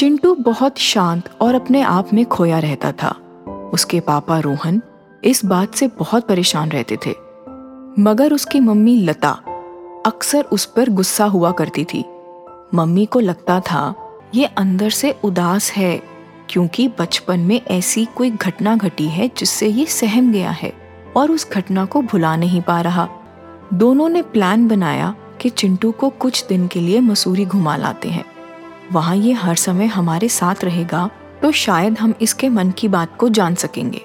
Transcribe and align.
चिंटू 0.00 0.34
बहुत 0.34 0.78
शांत 0.78 1.30
और 1.40 1.54
अपने 1.54 1.82
आप 1.82 2.12
में 2.12 2.24
खोया 2.24 2.58
रहता 2.58 2.92
था। 2.92 3.08
उसके 3.74 4.00
पापा 4.00 4.38
रोहन 4.38 4.82
इस 5.24 5.44
बात 5.44 5.74
से 5.74 5.86
बहुत 5.88 6.26
परेशान 6.26 6.68
रहते 6.68 6.98
थे। 7.06 7.10
मगर 8.02 8.32
उसकी 8.32 8.60
मम्मी 8.60 8.96
लता 8.96 9.30
अक्सर 10.06 10.42
उस 10.42 10.64
पर 10.64 10.88
गुस्सा 10.88 11.24
हुआ 11.24 11.50
करती 11.50 11.84
थी। 11.84 12.04
मम्मी 12.74 13.06
को 13.06 13.20
लगता 13.20 13.60
था, 13.60 13.94
ये 14.34 14.44
अंदर 14.44 14.90
से 14.90 15.20
उदास 15.24 15.72
है, 15.72 16.02
क्योंकि 16.48 16.88
बचपन 16.88 17.40
में 17.40 17.60
ऐसी 17.66 18.04
कोई 18.04 18.30
घटना 18.30 18.76
घटी 18.76 19.06
है 19.06 19.30
जिससे 19.36 19.66
ये 19.66 19.86
सहम 19.86 20.32
गया 20.32 20.50
है 20.50 20.72
और 21.16 21.30
उस 21.30 21.50
घटना 21.50 21.84
को 21.84 22.02
भुला 22.02 22.36
नहीं 22.36 22.62
पा 22.62 22.80
रहा। 22.80 23.08
दोनों 23.74 24.08
ने 24.08 24.22
प्लान 24.22 24.68
बनाया 24.68 25.14
कि 25.40 25.48
चिंटू 25.48 25.92
को 25.92 26.08
कुछ 26.08 26.46
दिन 26.46 26.66
के 26.66 26.80
लिए 26.80 27.00
मसूरी 27.00 27.44
घुमा 27.44 27.76
लाते 27.76 28.08
हैं। 28.08 28.29
वहाँ 28.92 29.16
ये 29.16 29.32
हर 29.32 29.56
समय 29.56 29.86
हमारे 29.86 30.28
साथ 30.28 30.64
रहेगा 30.64 31.08
तो 31.42 31.50
शायद 31.52 31.98
हम 31.98 32.14
इसके 32.20 32.48
मन 32.48 32.70
की 32.70 32.88
बात 32.88 33.16
को 33.16 33.28
जान 33.28 33.54
सकेंगे। 33.54 34.00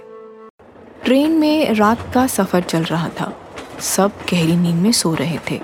ट्रेन 1.03 1.31
में 1.31 1.73
रात 1.73 2.13
का 2.13 2.27
सफ़र 2.27 2.61
चल 2.61 2.83
रहा 2.83 3.09
था। 3.09 3.31
सब 3.79 4.11
गहरी 4.31 4.55
नींद 4.55 4.75
में 4.75 4.91
सो 4.91 5.13
रहे 5.13 5.39
थे। 5.51 5.59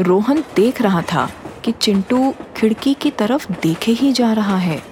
रोहन 0.00 0.44
देख 0.56 0.82
रहा 0.82 1.02
था 1.02 1.28
कि 1.64 1.72
चिंटू 1.72 2.34
खिड़की 2.56 2.94
की 2.94 3.10
तरफ़ 3.10 3.52
देखे 3.52 3.92
ही 3.92 4.12
जा 4.12 4.32
रहा 4.32 4.56
है। 4.56 4.82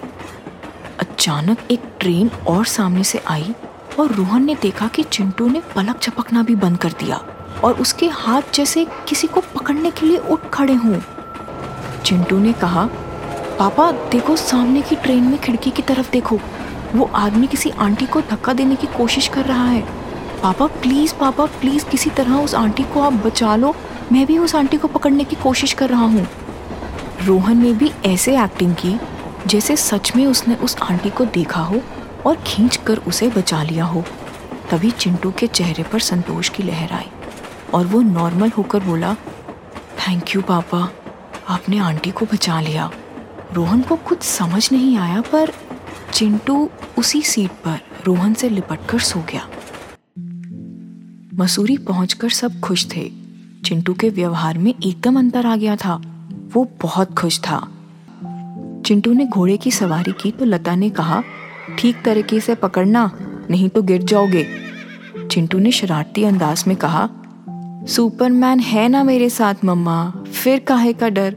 अचानक 1.00 1.58
एक 1.70 1.82
ट्रेन 2.00 2.30
और 2.48 2.64
सामने 2.64 3.04
से 3.04 3.22
आई 3.26 3.54
और 4.00 4.12
रोहन 4.12 4.44
ने 4.44 4.54
देखा 4.54 4.88
कि 4.88 5.02
चिंटू 5.02 5.48
ने 5.48 5.62
पलक 5.76 6.00
झपकना 6.00 6.42
भी 6.42 6.54
बंद 6.54 6.78
कर 6.78 6.92
दिया 6.92 7.16
और 7.64 7.72
उसके 7.72 8.08
हाथ 8.08 8.42
जैसे 8.54 8.86
किसी 9.08 9.26
को 9.26 9.40
पकड़ने 9.54 9.90
के 9.90 10.06
लिए 10.06 10.18
उठ 10.18 10.50
खड़े 10.50 10.74
हों। 10.74 10.98
चिंटू 12.04 12.38
ने 12.38 12.52
कहा 12.52 12.88
पापा 13.62 13.90
देखो 14.10 14.34
सामने 14.36 14.80
की 14.82 14.96
ट्रेन 14.96 15.24
में 15.24 15.38
खिड़की 15.38 15.70
की 15.70 15.82
तरफ़ 15.82 16.10
देखो। 16.10 16.38
वो 16.94 17.04
आदमी 17.14 17.46
किसी 17.46 17.70
आंटी 17.70 18.06
को 18.06 18.20
धक्का 18.20 18.52
देने 18.52 18.76
की 18.76 18.86
कोशिश 18.86 19.26
कर 19.28 19.44
रहा 19.44 19.64
है। 19.64 19.80
पापा 20.42 20.66
प्लीज़ 20.66 21.14
पापा 21.14 21.44
प्लीज़ 21.60 21.84
किसी 21.84 22.10
तरह 22.10 22.34
उस 22.34 22.54
आंटी 22.54 22.82
को 22.84 23.00
आप 23.00 23.12
बचा 23.26 23.54
लो। 23.56 23.74
मैं 24.12 24.24
भी 24.26 24.38
उस 24.38 24.54
आंटी 24.54 24.76
को 24.76 24.88
पकड़ने 24.88 25.24
की 25.24 25.36
कोशिश 25.36 25.72
कर 25.72 25.88
रहा 25.88 26.04
हूँ। 26.04 26.26
रोहन 27.24 27.62
ने 27.62 27.72
भी 27.72 27.90
ऐसे 28.06 28.36
एक्टिंग 28.42 28.74
की, 28.74 28.98
जैसे 29.46 29.76
सच 29.76 30.12
में 30.16 30.24
उसने 30.26 30.54
उस 30.54 30.76
आंटी 30.82 31.10
को 31.10 31.24
देखा 31.24 31.60
हो 31.60 31.80
और 32.26 32.36
खींच 32.46 32.76
कर 32.76 32.98
उसे 32.98 33.28
बचा 33.28 33.62
लिया 33.62 33.84
हो। 33.84 34.04
तभी 34.70 34.90
चिंटू 34.90 35.30
के 35.30 35.46
चेहरे 35.46 35.82
पर 35.82 36.00
संतोष 36.00 36.48
की 36.48 36.62
लहर 36.62 36.92
आई 36.92 37.10
और 37.74 37.86
वो 37.86 38.00
नॉर्मल 38.00 38.50
होकर 38.50 38.80
बोला 38.80 39.14
थैंक 39.98 40.34
यू 40.34 40.42
पापा 40.42 40.88
आपने 41.48 41.78
आंटी 41.80 42.10
को 42.10 42.26
बचा 42.26 42.60
लिया। 42.60 42.90
रोहन 43.52 43.82
को 43.82 43.96
कुछ 43.96 44.22
समझ 44.22 44.72
नहीं 44.72 44.96
आया, 44.96 45.20
पर 45.20 45.52
चिंटू 46.12 46.70
उसी 46.98 47.22
सीट 47.22 47.50
पर 47.50 47.80
रोहन 48.04 48.34
से 48.34 48.48
लिपट 48.48 48.78
कर 48.90 48.98
सो 48.98 49.20
गया। 49.20 49.48
मसूरी 51.34 51.76
पहुंचकर 51.76 52.28
सब 52.28 52.60
खुश 52.60 52.86
थे। 52.96 53.12
चिंटू 53.64 53.94
के 53.94 54.08
व्यवहार 54.08 54.58
में 54.58 54.74
एकदम 54.86 55.18
अंतर 55.18 55.46
आ 55.46 55.56
गया 55.56 55.76
था। 55.76 56.02
वो 56.52 56.70
बहुत 56.82 57.14
खुश 57.14 57.40
था। 57.40 57.68
चिंटू 58.86 59.12
ने 59.12 59.26
घोड़े 59.26 59.56
की 59.56 59.70
सवारी 59.70 60.12
की 60.12 60.30
तो 60.30 60.44
लता 60.44 60.74
ने 60.74 60.90
कहा, 60.90 61.22
ठीक 61.78 61.96
तरीके 62.04 62.40
से 62.40 62.54
पकड़ना, 62.54 63.10
नहीं 63.50 63.68
तो 63.68 63.82
गिर 63.82 64.02
जाओगे। 64.02 64.46
चिंटू 65.30 65.58
ने 65.58 65.72
शरारती 65.72 66.24
अंदाज 66.24 66.64
में 66.66 66.76
कहा, 66.76 67.08
सुपरमैन 67.88 68.60
है 68.60 68.88
ना 68.88 69.04
मेरे 69.04 69.30
साथ, 69.30 69.54
मम्मा। 69.64 70.10
फिर 70.10 70.58
काहे 70.58 70.92
का 70.92 71.08
डर? 71.08 71.36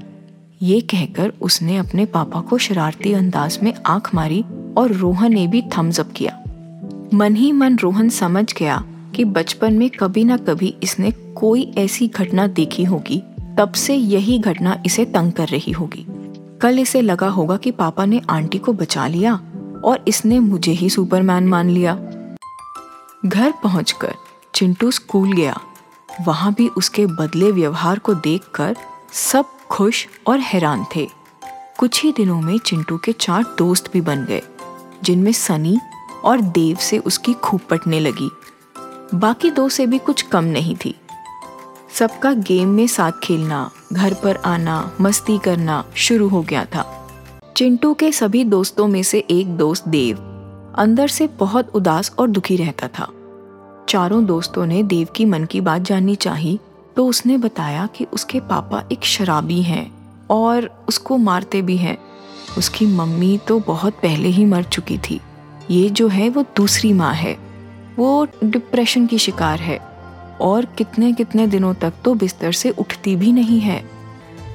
ये 0.62 0.82
कहकर 0.82 1.34
उसने 1.42 1.78
अपने 1.78 2.06
पापा 2.06 2.42
को 2.42 2.58
शरारती 2.58 3.14
अंदाज 3.14 3.60
में 3.64 3.74
आँख 3.86 4.16
मारी 4.16 4.46
और 4.78 4.92
रोहन 4.92 5.34
ने 5.34 5.48
भी 5.48 5.62
थम्स 5.62 6.00
अप 6.00 6.12
किया। 6.16 6.44
मन 7.14 7.36
ही 7.36 7.52
मन 7.52 7.78
रोहन 7.78 8.10
समझ 8.10 8.54
गया 8.54 8.86
कि 9.16 9.26
बचपन 9.26 9.74
में 9.74 9.90
कभी 9.90 10.24
ना 10.24 10.38
कभी 10.38 10.76
इसने 10.84 11.12
कोई 11.12 11.74
ऐसी 11.78 12.08
घटना 12.08 12.48
देखी 12.48 12.84
होगी, 12.84 13.24
तब 13.58 13.72
से 13.72 13.96
यही 13.96 14.40
घटना 14.40 14.84
इसे 14.86 15.06
तंग 15.06 15.32
कर 15.32 15.48
रही 15.48 15.72
होगी। 15.72 16.06
कल 16.62 16.80
इसे 16.80 17.02
लगा 17.02 17.28
होगा 17.28 17.58
कि 17.58 17.72
पापा 17.72 18.06
ने 18.06 18.22
आंटी 18.30 18.58
को 18.58 18.74
बचा 18.74 19.08
लिया 19.08 19.42
और 19.86 20.06
इसने 20.08 20.40
मुझे 20.40 20.72
ही 20.72 20.90
सुपरमैन 20.90 21.48
मान 21.48 21.70
लिया। 21.70 21.96
घर 23.26 23.54
पहुंचकर 23.64 24.14
चिंटू 24.56 24.92
स्कूल 24.92 25.34
गया। 25.34 25.58
वहाँ 26.28 26.54
भी 26.54 26.68
उसके 26.68 27.06
बदले 27.06 27.52
व्यवहार 27.52 28.00
को 28.00 28.14
देखकर 28.14 28.76
सब 29.14 29.46
खुश 29.72 30.08
और 30.28 30.40
हैरान 30.40 30.86
थे। 30.96 31.08
कुछ 31.78 32.04
ही 32.04 32.12
दिनों 32.12 32.42
में 32.42 32.58
चिंटू 32.58 32.98
के 32.98 33.12
चार 33.12 33.44
दोस्त 33.58 33.92
भी 33.94 34.02
बन 34.02 34.26
गए, 34.26 34.42
जिनमें 35.04 35.32
सनी 35.32 35.80
और 36.24 36.42
देव 36.42 36.78
से 36.78 36.98
उसकी 36.98 37.34
खूब 37.34 37.62
पटने 37.70 38.00
लगी। 38.00 38.30
बाकी 39.14 39.52
दो 39.52 39.70
से 39.70 39.88
भी 39.88 39.98
कुछ 39.98 40.22
कम 40.22 40.44
नहीं 40.44 40.76
थी। 40.86 40.96
सबका 41.94 42.34
गेम 42.34 42.70
में 42.70 42.88
साथ 42.88 43.12
खेलना, 43.24 43.70
घर 43.94 44.14
पर 44.14 44.36
आना, 44.36 44.92
मस्ती 45.02 45.38
करना 45.38 45.84
शुरू 45.96 46.28
हो 46.28 46.42
गया 46.42 46.66
था। 46.66 47.08
चिंटू 47.58 47.94
के 47.94 48.12
सभी 48.12 48.44
दोस्तों 48.44 48.88
में 48.88 49.04
से 49.04 49.20
एक 49.20 49.58
दोस्त 49.58 49.88
देव, 49.88 50.18
अंदर 50.78 51.08
से 51.08 51.28
बहुत 51.28 51.76
उदास 51.76 52.12
और 52.20 52.28
दुखी 52.28 52.56
रहता 52.56 52.88
था। 52.88 53.08
चारों 53.90 54.26
दोस्तों 54.26 54.66
ने 54.66 54.84
देव 54.84 55.08
की 55.16 55.26
मन 55.26 55.46
की 55.46 55.62
बात 55.62 55.82
जाननी 55.82 56.16
चाही 56.16 56.60
तो 56.96 57.06
उसने 57.08 57.38
बताया 57.38 57.86
कि 57.88 58.06
उसके 58.14 58.40
पापा 58.40 58.84
एक 58.92 59.06
शराबी 59.06 59.62
हैं 59.62 59.92
और 60.30 60.86
उसको 60.90 61.18
मारते 61.18 61.62
भी 61.62 61.78
हैं। 61.78 61.98
उसकी 62.58 62.86
मम्मी 62.86 63.38
तो 63.38 63.60
बहुत 63.60 63.94
पहले 63.94 64.30
ही 64.30 64.46
मर 64.46 64.64
चुकी 64.64 64.98
थी। 64.98 65.20
ये 65.72 65.90
जो 65.90 66.08
है 66.08 66.30
वो 66.30 66.46
दूसरी 66.56 66.94
माँ 66.94 67.14
है। 67.14 67.34
वो 67.98 68.28
डिप्रेशन 68.44 69.08
की 69.08 69.18
शिकार 69.18 69.60
है 69.60 69.78
और 70.42 70.66
कितने 70.78 71.12
कितने 71.14 71.48
दिनों 71.48 71.74
तक 71.74 71.94
तो 72.06 72.14
बिस्तर 72.14 72.52
से 72.52 72.70
उठती 72.70 73.16
भी 73.16 73.32
नहीं 73.32 73.60
है। 73.60 73.78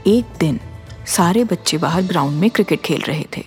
एक 0.06 0.24
दिन 0.40 0.60
सारे 1.06 1.44
बच्चे 1.44 1.78
बाहर 1.78 2.02
ग्राउंड 2.02 2.40
में 2.40 2.50
क्रिकेट 2.50 2.80
खेल 2.80 3.02
रहे 3.02 3.24
थे। 3.36 3.44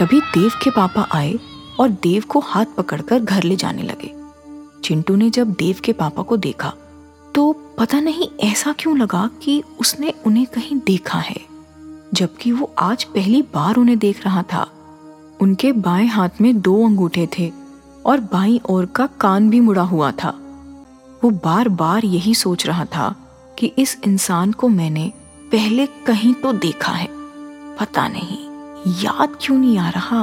तभी 0.00 0.20
देव 0.20 0.50
के 0.62 0.70
पापा 0.70 1.06
आए 1.12 1.34
और 1.80 1.88
देव 1.88 2.24
को 2.28 2.40
हाथ 2.40 2.66
पकड़कर 2.76 3.18
घर 3.18 3.42
ले 3.42 3.56
जाने 3.56 3.82
लगे। 3.82 4.17
चिंटू 4.88 5.16
ने 5.16 5.30
जब 5.30 5.50
देव 5.50 5.76
के 5.84 5.92
पापा 5.92 6.22
को 6.22 6.36
देखा 6.36 6.72
तो 7.34 7.52
पता 7.78 8.00
नहीं 8.00 8.28
ऐसा 8.40 8.72
क्यों 8.72 8.96
लगा 8.98 9.30
कि 9.42 9.62
उसने 9.80 10.12
उन्हें 10.26 10.46
कहीं 10.46 10.78
देखा 10.86 11.18
है, 11.18 11.40
जबकि 12.14 12.52
वो 12.52 12.70
आज 12.78 13.04
पहली 13.04 13.42
बार 13.42 13.76
उन्हें 13.76 13.98
देख 13.98 14.24
रहा 14.24 14.42
था। 14.42 14.66
उनके 15.40 15.72
बाएँ 15.72 16.06
हाथ 16.06 16.40
में 16.40 16.60
दो 16.60 16.84
अंगूठे 16.86 17.28
थे 17.38 17.52
और 18.06 18.20
बाई 18.20 18.60
ओर 18.70 18.86
का 18.86 19.06
कान 19.20 19.50
भी 19.50 19.60
मुड़ा 19.60 19.82
हुआ 19.82 20.10
था। 20.10 20.28
वो 21.24 21.30
बार 21.30 21.68
बार 21.68 22.04
यही 22.04 22.34
सोच 22.34 22.66
रहा 22.66 22.84
था 22.84 23.14
कि 23.58 23.66
इस 23.78 23.96
इंसान 24.06 24.52
को 24.52 24.68
मैंने 24.68 25.12
पहले 25.52 25.86
कहीं 25.86 26.34
तो 26.34 26.52
देखा 26.52 26.92
है। 26.92 27.08
पता 27.80 28.08
नहीं, 28.08 28.38
याद 29.04 29.36
क्यों 29.40 29.58
नहीं 29.58 29.78
आ 29.78 29.88
रहा? 29.88 30.22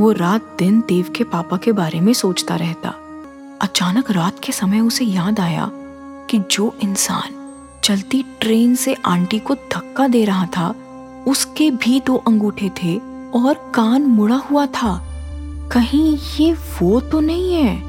वो 0.00 0.12
रात 0.12 0.54
दिन 0.58 0.80
देव 0.80 1.12
के 1.16 1.24
पापा 1.24 1.56
के 1.56 1.72
बारे 1.72 2.00
में 2.00 2.12
सोचता 2.12 2.56
रहता। 2.56 2.94
अचानक 3.62 4.10
रात 4.10 4.40
के 4.44 4.52
समय 4.52 4.80
उसे 4.80 5.04
याद 5.04 5.40
आया 5.40 5.70
कि 6.30 6.38
जो 6.50 6.76
इंसान 6.82 7.34
चलती 7.84 8.24
ट्रेन 8.40 8.74
से 8.74 8.94
आंटी 8.94 9.38
को 9.38 9.54
धक्का 9.54 10.08
दे 10.08 10.24
रहा 10.24 10.46
था, 10.46 10.74
उसके 11.28 11.70
भी 11.70 12.00
दो 12.00 12.16
अंगूठे 12.16 12.70
थे 12.82 12.96
और 13.34 13.72
कान 13.74 14.02
मुड़ा 14.02 14.36
हुआ 14.36 14.66
था। 14.66 15.06
कहीं 15.72 16.18
ये 16.40 16.52
वो 16.52 17.00
तो 17.00 17.20
नहीं 17.20 17.54
है? 17.54 17.82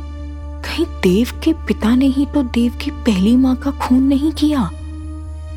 कहीं 0.62 0.86
देव 0.86 1.42
के 1.44 1.54
पिता 1.54 1.96
ने 1.96 2.06
ही 2.06 2.26
तो 2.26 2.44
देव 2.44 2.78
की 2.82 2.92
पहली 2.92 3.36
माँ 3.36 3.56
का 3.56 3.72
खून 3.72 4.04
नहीं 4.04 4.32
किया? 4.32 4.70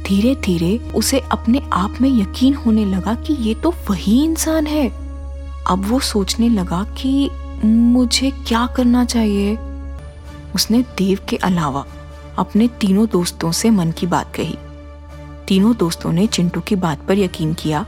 धीरे 0.06 0.34
धीरे 0.34 0.92
उसे 0.94 1.20
अपने 1.20 1.62
आप 1.72 1.94
में 2.00 2.20
यकीन 2.20 2.55
होने 2.55 2.84
लगा 2.84 3.14
कि 3.14 3.32
ये 3.32 3.55
तो 3.55 3.75
वही 3.90 4.25
इंसान 4.25 4.66
है। 4.66 4.88
अब 5.66 5.84
वो 5.88 6.00
सोचने 6.00 6.49
लगा 6.49 6.84
कि 6.84 7.31
मुझे 7.64 8.31
क्या 8.31 8.66
करना 8.66 9.05
चाहिए? 9.05 9.58
उसने 10.54 10.82
देव 10.82 11.18
के 11.28 11.36
अलावा 11.36 11.86
अपने 12.38 12.68
तीनों 12.68 13.06
दोस्तों 13.06 13.52
से 13.52 13.70
मन 13.70 13.90
की 13.90 14.06
बात 14.06 14.34
कही। 14.34 14.58
तीनों 15.48 15.76
दोस्तों 15.76 16.12
ने 16.12 16.26
चिंटू 16.26 16.60
की 16.60 16.76
बात 16.76 17.00
पर 17.00 17.18
यकीन 17.18 17.54
किया। 17.54 17.86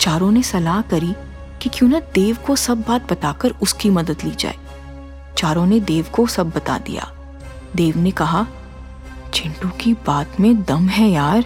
चारों 0.00 0.30
ने 0.30 0.42
सलाह 0.42 0.82
करी 0.82 1.14
कि 1.62 1.68
क्यों 1.68 1.88
ना 1.88 2.00
देव 2.00 2.36
को 2.46 2.56
सब 2.56 2.80
बात 2.80 3.12
बताकर 3.12 3.54
उसकी 3.62 3.90
मदद 3.90 4.16
ली 4.24 4.30
जाए। 4.30 4.56
चारों 5.38 5.66
ने 5.66 5.80
देव 5.80 6.06
को 6.12 6.26
सब 6.26 6.50
बता 6.50 6.78
दिया। 6.78 7.12
देव 7.76 7.98
ने 7.98 8.10
कहा, 8.10 8.46
चिंटू 9.34 9.68
की 9.68 9.94
बात 9.94 10.40
में 10.40 10.62
दम 10.62 10.88
है 10.88 11.10
यार, 11.10 11.44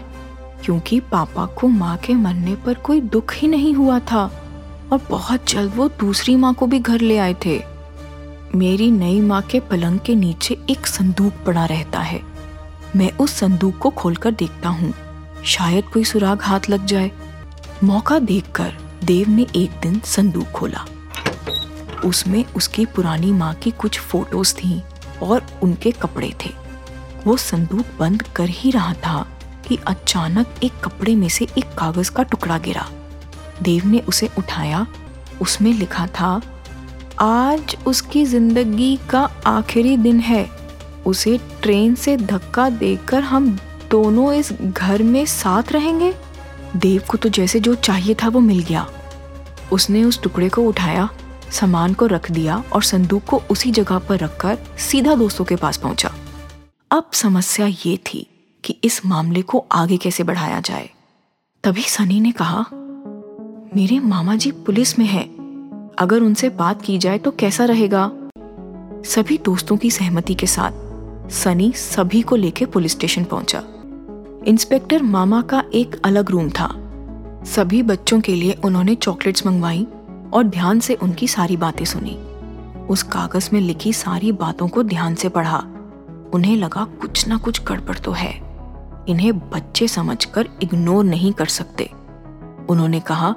क्योंकि 0.64 1.00
पापा 1.00 1.46
को 1.46 1.68
माँ 1.68 1.96
के 1.96 2.14
मरने 2.14 2.56
पर 2.56 2.74
कोई 2.74 3.00
दुख 3.00 3.34
ही 3.34 3.48
नहीं 3.48 3.74
हुआ 3.74 3.98
था 3.98 4.24
और 4.92 5.00
बहुत 5.10 5.48
जल्द 5.48 5.74
वो 5.74 5.88
दूसरी 5.88 6.36
माँ 6.36 6.54
को 6.54 6.66
भी 6.66 6.78
घर 6.78 7.00
ले 7.00 7.18
आए 7.18 7.36
थे। 7.46 7.75
मेरी 8.54 8.90
नई 8.90 9.20
माँ 9.20 9.42
के 9.42 9.60
पलंग 9.60 9.98
के 10.00 10.14
नीचे 10.14 10.58
एक 10.70 10.86
संदूक 10.86 11.32
पड़ा 11.46 11.64
रहता 11.64 12.00
है। 12.00 12.20
मैं 12.96 13.12
उस 13.12 13.32
संदूक 13.32 13.78
को 13.78 13.90
खोलकर 13.90 14.30
देखता 14.30 14.68
हूँ। 14.68 14.94
शायद 15.44 15.84
कोई 15.84 16.04
सुराग 16.04 16.42
हाथ 16.42 16.60
लग 16.70 16.86
जाए। 16.86 17.10
मौका 17.84 18.18
देखकर 18.18 18.74
देव 19.04 19.28
ने 19.28 19.46
एक 19.56 19.70
दिन 19.70 20.00
संदूक 20.04 20.46
खोला। 20.46 20.86
उसमें 22.04 22.44
उसकी 22.44 22.86
पुरानी 22.86 23.32
माँ 23.32 23.54
की 23.54 23.70
कुछ 23.70 24.00
फ़ोटोज़ 24.00 24.54
थीं 24.54 24.82
और 25.22 25.46
उनके 25.62 25.90
कपड़े 25.90 26.34
थे। 26.44 26.50
वो 27.24 27.36
संदूक 27.36 27.86
बंद 27.98 28.22
कर 28.22 28.48
ही 28.48 28.70
रहा 28.70 28.92
था 28.92 29.28
कि 29.68 29.78
अचानक 29.86 30.54
एक 30.62 30.72
कपड़े 30.84 31.14
में 31.14 31.28
से 31.28 31.46
एक 31.58 31.74
कागज़ 31.78 32.10
का 32.10 32.22
टुकड़ा 32.22 32.58
गिरा। 32.58 32.88
देव 33.62 33.86
ने 33.86 33.98
उसे 33.98 34.30
उठाया। 34.38 34.86
उसमें 35.42 35.72
लिखा 35.72 36.06
था 36.06 36.40
आज 37.18 37.76
उसकी 37.86 38.24
ज़िंदगी 38.24 38.98
का 39.10 39.20
आखिरी 39.46 39.96
दिन 39.96 40.20
है। 40.20 40.50
उसे 41.06 41.38
ट्रेन 41.62 41.94
से 41.94 42.16
धक्का 42.16 42.68
देकर 42.70 43.22
हम 43.22 43.48
दोनों 43.90 44.32
इस 44.34 44.52
घर 44.52 45.02
में 45.02 45.24
साथ 45.26 45.72
रहेंगे? 45.72 46.12
देव 46.76 47.02
को 47.10 47.18
तो 47.18 47.28
जैसे 47.28 47.60
जो 47.60 47.74
चाहिए 47.74 48.14
था 48.14 48.28
वो 48.28 48.40
मिल 48.40 48.58
गया। 48.58 48.86
उसने 49.72 50.04
उस 50.04 50.22
टुकड़े 50.22 50.48
को 50.48 50.62
उठाया, 50.62 51.08
सामान 51.50 51.94
को 51.94 52.06
रख 52.06 52.30
दिया 52.30 52.62
और 52.72 52.82
संदूक 52.82 53.24
को 53.24 53.42
उसी 53.50 53.70
जगह 53.70 53.98
पर 53.98 54.18
रखकर 54.18 54.58
सीधा 54.78 55.14
दोस्तों 55.14 55.44
के 55.44 55.56
पास 55.56 55.76
पहुँचा। 55.76 56.12
अब 56.90 57.10
समस्या 57.12 57.66
ये 57.66 57.96
थी 58.06 58.26
कि 58.64 58.78
इस 58.84 59.06
मामले 59.06 59.42
को 59.42 59.66
आगे 59.72 59.96
कैसे 59.96 60.22
बढ़ाया 60.22 60.60
जाए। 60.60 60.90
तभी 61.64 61.82
सनी 61.82 62.20
ने 62.20 62.32
कहा, 62.32 62.64
मेरे 63.76 63.98
मामा 64.00 64.36
जी 64.36 64.50
पुलिस 64.50 64.98
में 64.98 65.06
है। 65.06 65.35
अगर 65.98 66.20
उनसे 66.20 66.48
बात 66.48 66.82
की 66.82 66.98
जाए 66.98 67.18
तो 67.18 67.30
कैसा 67.30 67.64
रहेगा? 67.64 68.10
सभी 69.04 69.38
दोस्तों 69.38 69.76
की 69.76 69.90
सहमति 69.90 70.34
के 70.34 70.46
साथ, 70.46 70.72
सनी 71.30 71.72
सभी 71.72 72.22
को 72.22 72.36
लेकर 72.36 72.66
पुलिस 72.66 72.92
स्टेशन 72.92 73.24
पहुँचा। 73.24 73.62
इंस्पेक्टर 74.46 75.02
मामा 75.02 75.42
का 75.42 75.64
एक 75.74 76.00
अलग 76.04 76.30
रूम 76.30 76.50
था। 76.50 76.68
सभी 77.44 77.82
बच्चों 77.82 78.20
के 78.20 78.34
लिए 78.34 78.52
उन्होंने 78.64 78.94
चॉकलेट्स 78.94 79.46
मंगवाई 79.46 79.86
और 80.32 80.44
ध्यान 80.44 80.80
से 80.80 80.94
उनकी 80.94 81.28
सारी 81.28 81.56
बातें 81.56 81.84
सुनी। 81.84 82.18
उस 82.86 83.02
कागज़ 83.02 83.50
में 83.52 83.60
लिखी 83.60 83.92
सारी 83.92 84.32
बातों 84.32 84.68
को 84.68 84.82
ध्यान 84.82 85.14
से 85.14 85.28
पढ़ा। 85.28 85.58
उन्हें 86.34 86.56
लगा 86.56 86.84
कुछ 86.84 87.28
ना 87.28 87.36
कुछ 87.36 87.64
गड़बड़ 87.64 87.98
तो 87.98 88.12
है। 88.12 88.34
इन्हें 89.08 89.38
बच्चे 89.38 89.88
समझकर 89.88 90.48
इग्नोर 90.62 91.04
नहीं 91.04 91.32
कर 91.32 91.46
सकते। 91.46 91.90
उन्होंने 92.68 93.00
कहा, 93.00 93.34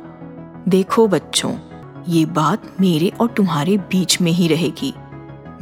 देखो 0.67 1.07
बच्चों 1.07 1.53
ये 2.09 2.25
बात 2.25 2.63
मेरे 2.81 3.07
और 3.21 3.27
तुम्हारे 3.27 3.77
बीच 3.77 4.21
में 4.21 4.31
ही 4.31 4.47
रहेगी। 4.47 4.93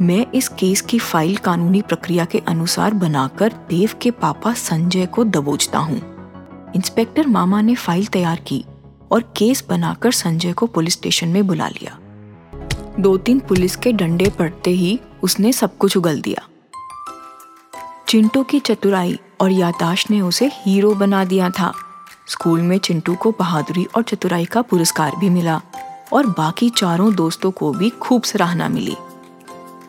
मैं 0.00 0.26
इस 0.34 0.48
केस 0.48 0.80
की 0.80 0.98
फ़ाइल 0.98 1.36
कानूनी 1.36 1.82
प्रक्रिया 1.82 2.24
के 2.24 2.38
अनुसार 2.38 2.94
बनाकर 2.94 3.52
देव 3.52 3.90
के 4.02 4.10
पापा 4.10 4.52
संजय 4.52 5.06
को 5.06 5.24
दबोचता 5.24 5.78
हूँ। 5.78 6.00
इंस्पेक्टर 6.76 7.26
मामा 7.26 7.60
ने 7.60 7.74
फ़ाइल 7.74 8.06
तैयार 8.06 8.40
की 8.40 8.64
और 9.12 9.22
केस 9.36 9.64
बनाकर 9.68 10.12
संजय 10.12 10.52
को 10.52 10.66
पुलिस 10.66 10.92
स्टेशन 10.92 11.28
में 11.28 11.46
बुला 11.46 11.68
लिया। 11.68 11.98
दो 13.00 13.16
तीन 13.16 13.40
पुलिस 13.40 13.76
के 13.76 13.92
डंडे 13.92 14.30
पड़ते 14.30 14.70
ही 14.70 14.98
उसने 15.22 15.52
सब 15.52 15.76
कुछ 15.76 15.96
उगल 15.96 16.20
दिया। 16.20 16.48
चिंटू 18.08 18.42
की 18.42 18.60
चतुराई 18.60 19.18
और 19.40 19.50
यादाश्त 19.50 20.10
ने 20.10 20.20
उसे 20.20 20.50
हीरो 20.54 20.94
बना 20.94 21.24
दिया 21.24 21.50
था। 21.50 21.72
स्कूल 22.28 22.60
में 22.60 22.78
चिंटू 22.78 23.14
को 23.14 23.32
बहादुरी 23.38 23.84
और 23.96 24.02
चतुराई 24.02 24.44
का 24.44 24.62
पुरस्कार 24.62 25.16
भी 25.16 25.30
मिला। 25.30 25.60
और 26.12 26.26
बाकी 26.26 26.70
चारों 26.70 27.14
दोस्तों 27.14 27.50
को 27.50 27.72
भी 27.72 27.90
खूब 27.90 28.22
सराहना 28.22 28.68
मिली। 28.68 28.96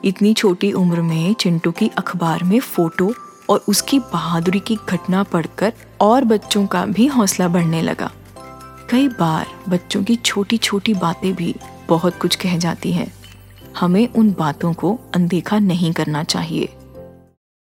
इतनी 0.06 0.34
छोटी 0.34 0.72
उम्र 0.72 1.02
में 1.02 1.34
चिंटू 1.34 1.72
की 1.72 1.88
अखबार 1.88 2.44
में 2.44 2.60
फ़ोटो 2.60 3.14
और 3.50 3.66
उसकी 3.70 4.00
बहादुरी 4.00 4.60
की 4.60 4.78
घटना 4.90 5.24
पढ़कर 5.24 5.74
और 6.02 6.24
बच्चों 6.24 6.68
का 6.68 6.86
भी 6.86 7.08
हौसला 7.08 7.48
बढ़ने 7.48 7.82
लगा। 7.82 8.12
कई 8.90 9.08
बार 9.08 9.48
बच्चों 9.70 10.04
की 10.04 10.16
छोटी 10.16 10.58
छोटी 10.58 10.94
बातें 10.94 11.34
भी 11.34 11.56
बहुत 11.90 12.20
कुछ 12.20 12.36
कह 12.36 12.58
जाती 12.58 12.92
हैं। 12.92 13.14
हमें 13.80 14.08
उन 14.08 14.36
बातों 14.40 14.74
को 14.74 15.00
अनदेखा 15.16 15.60
नहीं 15.60 15.94
करना 15.94 16.24
चाहिए। 16.24 16.74